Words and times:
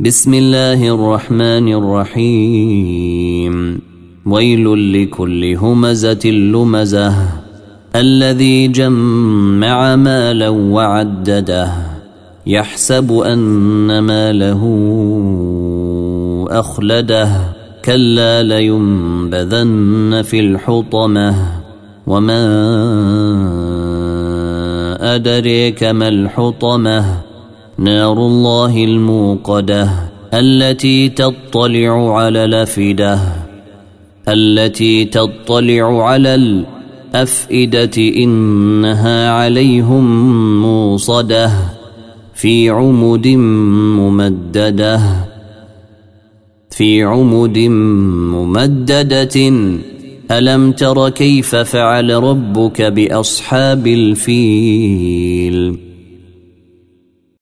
بسم 0.00 0.34
الله 0.34 0.94
الرحمن 0.94 1.72
الرحيم. 1.72 3.80
ويل 4.26 5.02
لكل 5.02 5.56
همزة 5.56 6.26
لمزة. 6.26 7.14
الذي 7.96 8.68
جمع 8.68 9.96
مالا 9.96 10.48
وعدده. 10.48 11.72
يحسب 12.46 13.12
أن 13.12 13.98
ماله 13.98 14.62
أخلده. 16.50 17.28
كلا 17.84 18.42
لينبذن 18.42 20.22
في 20.24 20.40
الحطمة. 20.40 21.34
وما 22.06 22.42
أدريك 25.14 25.84
ما 25.84 26.08
الحطمة. 26.08 27.25
نار 27.78 28.26
الله 28.26 28.84
الموقدة 28.84 29.90
التي 30.34 31.08
تطلع 31.08 32.18
على 32.18 32.44
الأفئدة 32.44 33.18
التي 34.28 35.04
تطلع 35.04 36.08
على 36.08 36.34
الأفئدة 36.34 37.98
إنها 37.98 39.30
عليهم 39.30 40.04
موصدة 40.62 41.50
في 42.34 42.70
عمد 42.70 43.28
ممددة 43.98 45.00
في 46.70 47.02
عمد 47.02 47.58
ممددة. 47.58 49.52
ألم 50.30 50.72
تر 50.72 51.08
كيف 51.08 51.56
فعل 51.56 52.14
ربك 52.14 52.82
بأصحاب 52.82 53.86
الفيل؟ 53.86 55.85